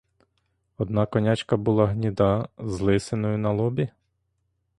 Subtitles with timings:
[0.77, 3.89] Одна конячка була гніда, з лисиною на лобі?